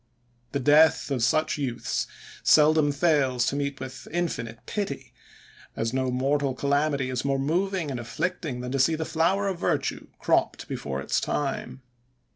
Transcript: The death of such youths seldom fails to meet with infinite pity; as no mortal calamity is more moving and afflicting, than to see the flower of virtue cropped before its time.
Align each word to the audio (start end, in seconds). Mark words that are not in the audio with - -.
The 0.53 0.59
death 0.59 1.11
of 1.11 1.21
such 1.21 1.59
youths 1.59 2.07
seldom 2.41 2.91
fails 2.91 3.45
to 3.45 3.55
meet 3.55 3.79
with 3.79 4.07
infinite 4.11 4.65
pity; 4.65 5.13
as 5.75 5.93
no 5.93 6.09
mortal 6.09 6.55
calamity 6.55 7.11
is 7.11 7.23
more 7.23 7.37
moving 7.37 7.91
and 7.91 7.99
afflicting, 7.99 8.61
than 8.61 8.71
to 8.71 8.79
see 8.79 8.95
the 8.95 9.05
flower 9.05 9.47
of 9.47 9.59
virtue 9.59 10.07
cropped 10.17 10.67
before 10.67 11.01
its 11.01 11.21
time. 11.21 11.83